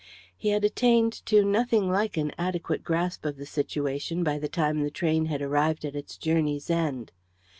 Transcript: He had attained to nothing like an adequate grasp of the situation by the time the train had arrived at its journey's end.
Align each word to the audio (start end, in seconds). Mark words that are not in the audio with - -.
He 0.35 0.49
had 0.49 0.65
attained 0.65 1.23
to 1.27 1.45
nothing 1.45 1.87
like 1.87 2.17
an 2.17 2.31
adequate 2.35 2.83
grasp 2.83 3.23
of 3.23 3.37
the 3.37 3.45
situation 3.45 4.23
by 4.23 4.39
the 4.39 4.49
time 4.49 4.79
the 4.81 4.89
train 4.89 5.25
had 5.25 5.43
arrived 5.43 5.85
at 5.85 5.95
its 5.95 6.17
journey's 6.17 6.71
end. 6.71 7.11